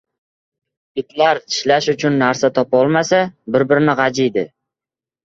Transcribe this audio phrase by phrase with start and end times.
[1.01, 3.21] •Itlar tishlash uchun narsa topolmasa,
[3.57, 4.47] bir-birini g‘ajiydi.